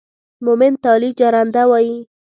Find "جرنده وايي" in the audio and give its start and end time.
1.19-1.95